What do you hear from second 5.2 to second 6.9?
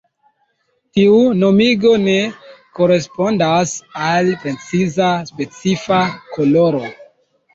specifa koloro.